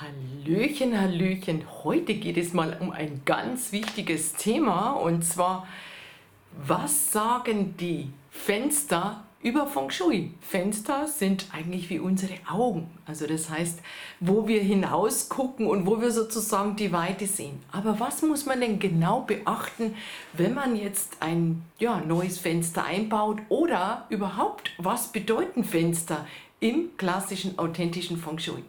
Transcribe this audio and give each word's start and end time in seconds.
Hallöchen, 0.00 0.98
Hallöchen. 0.98 1.62
Heute 1.84 2.14
geht 2.14 2.38
es 2.38 2.54
mal 2.54 2.74
um 2.80 2.90
ein 2.90 3.20
ganz 3.26 3.70
wichtiges 3.70 4.32
Thema 4.32 4.92
und 4.92 5.22
zwar, 5.26 5.66
was 6.66 7.12
sagen 7.12 7.74
die 7.78 8.08
Fenster 8.30 9.24
über 9.42 9.66
Feng 9.66 9.90
Shui? 9.90 10.32
Fenster 10.40 11.06
sind 11.06 11.48
eigentlich 11.52 11.90
wie 11.90 11.98
unsere 11.98 12.32
Augen. 12.50 12.90
Also 13.04 13.26
das 13.26 13.50
heißt, 13.50 13.82
wo 14.20 14.48
wir 14.48 14.62
hinaus 14.62 15.28
gucken 15.28 15.66
und 15.66 15.84
wo 15.84 16.00
wir 16.00 16.12
sozusagen 16.12 16.76
die 16.76 16.92
Weite 16.92 17.26
sehen. 17.26 17.62
Aber 17.70 18.00
was 18.00 18.22
muss 18.22 18.46
man 18.46 18.62
denn 18.62 18.78
genau 18.78 19.20
beachten, 19.20 19.94
wenn 20.32 20.54
man 20.54 20.76
jetzt 20.76 21.18
ein 21.20 21.62
ja, 21.78 22.00
neues 22.00 22.38
Fenster 22.38 22.84
einbaut 22.84 23.40
oder 23.50 24.06
überhaupt, 24.08 24.70
was 24.78 25.12
bedeuten 25.12 25.62
Fenster 25.62 26.26
im 26.58 26.96
klassischen, 26.96 27.58
authentischen 27.58 28.16
Feng 28.16 28.38
Shui? 28.38 28.64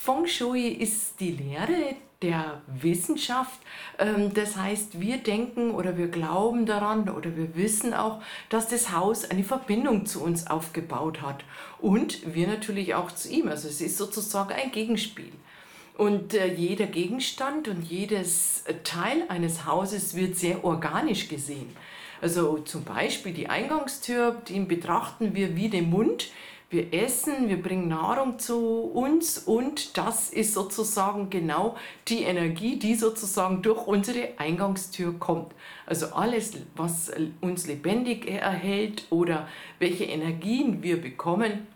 Feng 0.00 0.28
Shui 0.28 0.68
ist 0.68 1.18
die 1.18 1.32
Lehre 1.32 1.96
der 2.22 2.62
Wissenschaft. 2.68 3.58
Ähm, 3.98 4.32
das 4.32 4.56
heißt, 4.56 5.00
wir 5.00 5.18
denken 5.18 5.72
oder 5.72 5.98
wir 5.98 6.06
glauben 6.06 6.66
daran 6.66 7.08
oder 7.08 7.36
wir 7.36 7.56
wissen 7.56 7.92
auch, 7.92 8.22
dass 8.48 8.68
das 8.68 8.92
Haus 8.92 9.28
eine 9.28 9.42
Verbindung 9.42 10.06
zu 10.06 10.22
uns 10.22 10.46
aufgebaut 10.46 11.20
hat 11.20 11.44
und 11.80 12.32
wir 12.32 12.46
natürlich 12.46 12.94
auch 12.94 13.10
zu 13.10 13.28
ihm. 13.28 13.48
Also 13.48 13.66
es 13.66 13.80
ist 13.80 13.98
sozusagen 13.98 14.52
ein 14.52 14.70
Gegenspiel. 14.70 15.32
Und 15.96 16.32
äh, 16.32 16.54
jeder 16.54 16.86
Gegenstand 16.86 17.66
und 17.66 17.82
jedes 17.82 18.62
Teil 18.84 19.24
eines 19.28 19.66
Hauses 19.66 20.14
wird 20.14 20.36
sehr 20.36 20.64
organisch 20.64 21.28
gesehen. 21.28 21.74
Also 22.20 22.58
zum 22.58 22.84
Beispiel 22.84 23.32
die 23.32 23.48
Eingangstür, 23.48 24.40
den 24.48 24.68
betrachten 24.68 25.34
wir 25.34 25.56
wie 25.56 25.68
den 25.68 25.90
Mund, 25.90 26.30
wir 26.70 26.92
essen, 26.92 27.48
wir 27.48 27.62
bringen 27.62 27.88
Nahrung 27.88 28.38
zu 28.38 28.58
uns 28.58 29.38
und 29.38 29.96
das 29.96 30.28
ist 30.28 30.52
sozusagen 30.52 31.30
genau 31.30 31.76
die 32.08 32.24
Energie, 32.24 32.78
die 32.78 32.94
sozusagen 32.94 33.62
durch 33.62 33.86
unsere 33.86 34.38
Eingangstür 34.38 35.18
kommt. 35.18 35.52
Also 35.86 36.08
alles, 36.08 36.52
was 36.76 37.10
uns 37.40 37.66
lebendig 37.66 38.30
erhält 38.30 39.06
oder 39.08 39.48
welche 39.78 40.04
Energien 40.04 40.82
wir 40.82 41.00
bekommen, 41.00 41.66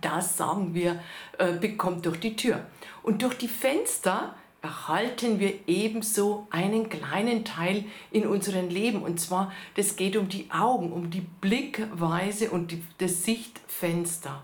das 0.00 0.36
sagen 0.36 0.74
wir, 0.74 1.00
äh, 1.38 1.52
bekommt 1.52 2.06
durch 2.06 2.20
die 2.20 2.36
Tür. 2.36 2.64
Und 3.02 3.22
durch 3.22 3.36
die 3.36 3.48
Fenster 3.48 4.34
erhalten 4.64 5.38
wir 5.38 5.52
ebenso 5.66 6.46
einen 6.50 6.88
kleinen 6.88 7.44
Teil 7.44 7.84
in 8.10 8.26
unserem 8.26 8.70
Leben. 8.70 9.02
Und 9.02 9.20
zwar, 9.20 9.52
das 9.76 9.96
geht 9.96 10.16
um 10.16 10.28
die 10.28 10.50
Augen, 10.50 10.90
um 10.90 11.10
die 11.10 11.20
Blickweise 11.20 12.50
und 12.50 12.72
die, 12.72 12.82
das 12.96 13.24
Sichtfenster. 13.24 14.42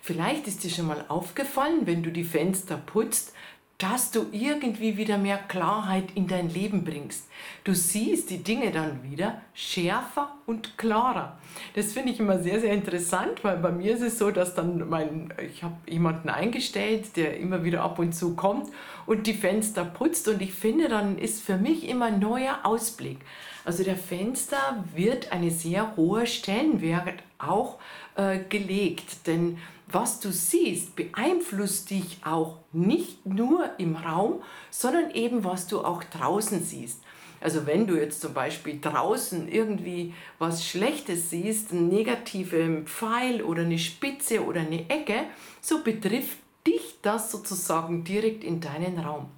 Vielleicht 0.00 0.48
ist 0.48 0.64
dir 0.64 0.70
schon 0.70 0.86
mal 0.86 1.04
aufgefallen, 1.08 1.82
wenn 1.86 2.02
du 2.02 2.10
die 2.10 2.24
Fenster 2.24 2.78
putzt, 2.78 3.34
dass 3.80 4.10
du 4.10 4.26
irgendwie 4.30 4.98
wieder 4.98 5.16
mehr 5.16 5.38
Klarheit 5.38 6.10
in 6.14 6.28
dein 6.28 6.50
Leben 6.50 6.84
bringst. 6.84 7.26
Du 7.64 7.74
siehst 7.74 8.28
die 8.28 8.42
Dinge 8.42 8.70
dann 8.72 9.02
wieder 9.02 9.40
schärfer 9.54 10.36
und 10.44 10.76
klarer. 10.76 11.38
Das 11.74 11.94
finde 11.94 12.12
ich 12.12 12.20
immer 12.20 12.38
sehr, 12.38 12.60
sehr 12.60 12.74
interessant, 12.74 13.42
weil 13.42 13.56
bei 13.56 13.72
mir 13.72 13.94
ist 13.94 14.02
es 14.02 14.18
so, 14.18 14.30
dass 14.30 14.54
dann 14.54 14.88
mein, 14.90 15.32
ich 15.42 15.62
habe 15.62 15.76
jemanden 15.88 16.28
eingestellt, 16.28 17.16
der 17.16 17.38
immer 17.38 17.64
wieder 17.64 17.82
ab 17.82 17.98
und 17.98 18.14
zu 18.14 18.36
kommt 18.36 18.70
und 19.06 19.26
die 19.26 19.34
Fenster 19.34 19.86
putzt 19.86 20.28
und 20.28 20.42
ich 20.42 20.52
finde, 20.52 20.88
dann 20.88 21.16
ist 21.16 21.42
für 21.42 21.56
mich 21.56 21.88
immer 21.88 22.06
ein 22.06 22.18
neuer 22.18 22.58
Ausblick. 22.64 23.18
Also 23.64 23.82
der 23.82 23.96
Fenster 23.96 24.84
wird 24.94 25.32
eine 25.32 25.50
sehr 25.50 25.96
hohe 25.96 26.26
Stellenwert 26.26 27.22
auch 27.38 27.78
äh, 28.16 28.40
gelegt, 28.48 29.26
denn 29.26 29.58
was 29.92 30.20
du 30.20 30.32
siehst, 30.32 30.96
beeinflusst 30.96 31.90
dich 31.90 32.18
auch 32.24 32.58
nicht 32.72 33.26
nur 33.26 33.70
im 33.78 33.96
Raum, 33.96 34.42
sondern 34.70 35.10
eben 35.12 35.44
was 35.44 35.66
du 35.66 35.80
auch 35.80 36.04
draußen 36.04 36.62
siehst. 36.62 37.02
Also 37.40 37.66
wenn 37.66 37.86
du 37.86 37.98
jetzt 37.98 38.20
zum 38.20 38.34
Beispiel 38.34 38.80
draußen 38.80 39.48
irgendwie 39.48 40.14
was 40.38 40.66
Schlechtes 40.66 41.30
siehst, 41.30 41.72
einen 41.72 41.88
negativen 41.88 42.86
Pfeil 42.86 43.42
oder 43.42 43.62
eine 43.62 43.78
Spitze 43.78 44.44
oder 44.44 44.60
eine 44.60 44.88
Ecke, 44.90 45.24
so 45.60 45.82
betrifft 45.82 46.38
dich 46.66 46.98
das 47.00 47.30
sozusagen 47.30 48.04
direkt 48.04 48.44
in 48.44 48.60
deinen 48.60 48.98
Raum. 48.98 49.30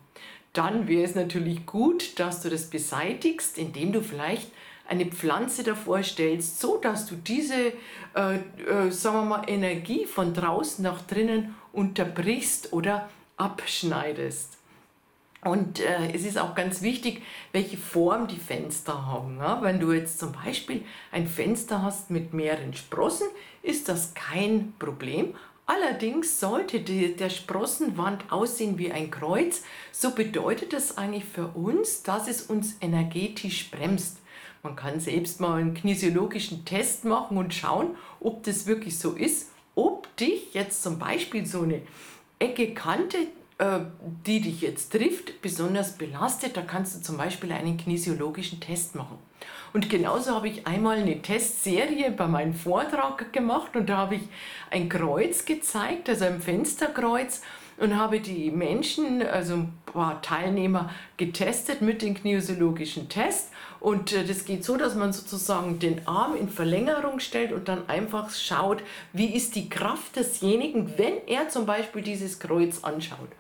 Dann 0.53 0.89
wäre 0.89 1.05
es 1.05 1.15
natürlich 1.15 1.65
gut, 1.65 2.19
dass 2.19 2.43
du 2.43 2.51
das 2.51 2.69
beseitigst, 2.69 3.57
indem 3.57 3.93
du 3.93 4.03
vielleicht 4.03 4.51
eine 4.89 5.07
Pflanze 5.07 5.63
davor 5.63 6.03
stellst, 6.03 6.61
so 6.61 6.79
dass 6.79 7.07
du 7.07 7.17
diese, 7.17 7.73
äh, 8.15 8.37
äh, 8.37 8.91
sagen 8.91 9.17
wir 9.17 9.25
mal, 9.25 9.45
Energie 9.47 10.07
von 10.07 10.35
draußen 10.35 10.83
nach 10.83 11.03
drinnen 11.03 11.55
unterbrichst 11.73 12.73
oder 12.73 13.09
abschneidest. 13.37 14.59
Und 15.45 15.81
äh, 15.81 16.13
es 16.15 16.25
ist 16.25 16.39
auch 16.39 16.55
ganz 16.55 16.83
wichtig, 16.83 17.23
welche 17.51 17.77
Form 17.77 18.29
die 18.29 18.39
Fenster 18.39 19.07
haben. 19.07 19.39
Ja? 19.39 19.61
Wenn 19.63 19.81
du 19.81 19.93
jetzt 19.93 20.21
zum 20.21 20.33
Beispiel 20.33 20.85
ein 21.11 21.27
Fenster 21.27 21.83
hast 21.83 22.11
mit 22.11 22.33
mehreren 22.33 22.75
Sprossen, 22.75 23.27
ist 23.63 23.89
das 23.89 24.15
kein 24.15 24.75
Problem. 24.79 25.35
Allerdings 25.67 26.41
sollte 26.41 26.81
die, 26.81 27.15
der 27.15 27.31
Sprossenwand 27.31 28.33
aussehen 28.33 28.79
wie 28.79 28.91
ein 28.91 29.11
Kreuz, 29.11 29.63
so 29.93 30.11
bedeutet 30.11 30.73
das 30.73 30.99
eigentlich 30.99 31.25
für 31.25 31.49
uns, 31.49 32.03
dass 32.03 32.29
es 32.29 32.43
uns 32.43 32.77
energetisch 32.81 33.71
bremst. 33.71 34.19
Man 34.63 34.77
kann 34.77 35.01
selbst 35.01 35.41
mal 35.41 35.61
einen 35.61 35.75
kinesiologischen 35.75 36.65
Test 36.65 37.05
machen 37.05 37.37
und 37.37 37.55
schauen, 37.55 37.97
ob 38.21 38.43
das 38.43 38.67
wirklich 38.67 38.99
so 38.99 39.13
ist, 39.13 39.51
ob 39.75 40.15
dich 40.17 40.53
jetzt 40.55 40.83
zum 40.83 40.99
Beispiel 40.99 41.47
so 41.47 41.63
eine 41.63 41.83
Ecke 42.39 42.75
Kante, 42.75 43.19
die 44.27 44.41
dich 44.41 44.61
jetzt 44.61 44.93
trifft, 44.93 45.41
besonders 45.43 45.97
belastet. 45.97 46.57
Da 46.57 46.63
kannst 46.63 46.97
du 46.97 47.01
zum 47.01 47.17
Beispiel 47.17 47.53
einen 47.53 47.77
kinesiologischen 47.77 48.61
Test 48.61 48.95
machen. 48.95 49.19
Und 49.73 49.89
genauso 49.89 50.35
habe 50.35 50.49
ich 50.49 50.67
einmal 50.67 50.99
eine 50.99 51.23
Testserie 51.23 52.11
bei 52.11 52.27
meinem 52.27 52.55
Vortrag 52.55 53.33
gemacht 53.33 53.75
und 53.75 53.89
da 53.89 53.97
habe 53.97 54.17
ich 54.17 54.23
ein 54.71 54.89
Kreuz 54.89 55.45
gezeigt, 55.45 56.09
also 56.09 56.27
ein 56.27 56.43
Fensterkreuz 56.43 57.43
und 57.77 57.97
habe 57.97 58.21
die 58.21 58.51
Menschen, 58.51 59.23
also 59.23 59.55
ein 59.55 59.73
paar 59.87 60.23
Teilnehmer, 60.23 60.91
getestet 61.17 61.83
mit 61.83 62.03
dem 62.03 62.15
kinesiologischen 62.15 63.09
Test. 63.09 63.51
Und 63.81 64.13
äh, 64.13 64.25
das 64.25 64.45
geht 64.45 64.65
so, 64.65 64.77
dass 64.77 64.95
man 64.95 65.13
sozusagen 65.13 65.79
den 65.79 66.07
Arm 66.07 66.37
in 66.37 66.49
Verlängerung 66.49 67.19
stellt 67.19 67.53
und 67.53 67.69
dann 67.69 67.89
einfach 67.89 68.31
schaut, 68.31 68.83
wie 69.13 69.35
ist 69.35 69.55
die 69.55 69.69
Kraft 69.69 70.17
desjenigen, 70.17 70.97
wenn 70.97 71.15
er 71.27 71.49
zum 71.49 71.67
Beispiel 71.67 72.03
dieses 72.03 72.39
Kreuz 72.39 72.85
anschaut. 72.85 73.31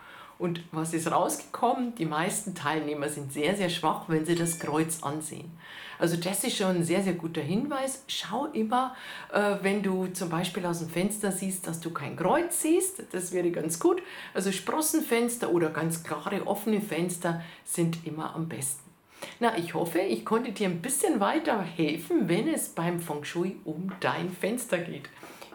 Und 0.43 0.61
was 0.73 0.93
ist 0.93 1.09
rausgekommen? 1.09 1.95
Die 1.95 2.05
meisten 2.05 2.57
Teilnehmer 2.57 3.09
sind 3.09 3.33
sehr, 3.33 3.55
sehr 3.55 3.69
schwach, 3.71 4.07
wenn 4.09 4.27
sie 4.27 4.35
das 4.35 4.59
Kreuz 4.59 5.01
ansehen. 5.05 5.53
Also 6.01 6.17
das 6.17 6.43
ist 6.43 6.57
schon 6.57 6.75
ein 6.75 6.83
sehr, 6.83 7.01
sehr 7.01 7.13
guter 7.13 7.41
Hinweis. 7.41 8.03
Schau 8.09 8.47
immer, 8.47 8.97
äh, 9.33 9.59
wenn 9.63 9.85
du 9.85 10.09
zum 10.09 10.31
Beispiel 10.31 10.67
aus 10.67 10.81
dem 10.81 10.89
Fenster 10.89 11.31
siehst, 11.31 11.69
dass 11.69 11.79
du 11.79 11.93
kein 11.93 12.17
Kreuz 12.17 12.61
siehst. 12.61 13.05
Das 13.13 13.31
wäre 13.31 13.53
ganz 13.53 13.79
gut. 13.79 14.03
Also 14.35 14.51
Sprossenfenster 14.51 15.49
oder 15.49 15.71
ganz 15.71 16.03
klare 16.03 16.45
offene 16.45 16.81
Fenster 16.81 17.41
sind 17.65 18.05
immer 18.05 18.35
am 18.35 18.49
besten. 18.49 18.91
Na, 19.39 19.57
ich 19.57 19.75
hoffe, 19.75 20.01
ich 20.01 20.25
konnte 20.25 20.51
dir 20.51 20.67
ein 20.67 20.83
bisschen 20.83 21.21
weiterhelfen, 21.21 22.29
wenn 22.29 22.49
es 22.49 22.71
beim 22.71 22.99
Feng 22.99 23.23
Shui 23.23 23.59
um 23.63 23.93
dein 24.01 24.29
Fenster 24.33 24.79
geht. 24.79 25.09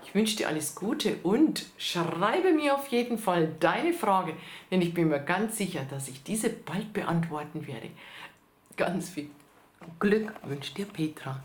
Ich 0.08 0.16
wünsche 0.16 0.38
dir 0.38 0.48
alles 0.48 0.74
Gute 0.74 1.18
und 1.24 1.66
schreibe 1.78 2.54
mir 2.54 2.76
auf 2.76 2.88
jeden 2.88 3.18
Fall 3.18 3.54
deine 3.60 3.92
Frage, 3.92 4.34
denn 4.72 4.82
ich 4.82 4.94
bin 4.94 5.10
mir 5.10 5.20
ganz 5.20 5.58
sicher, 5.58 5.82
dass 5.90 6.08
ich 6.08 6.24
diese 6.24 6.50
bald 6.50 6.94
beantworten 6.94 7.68
werde. 7.68 7.90
Ganz 8.78 9.10
viel 9.10 9.30
Glück 10.00 10.32
wünscht 10.44 10.78
dir 10.78 10.86
Petra. 10.86 11.42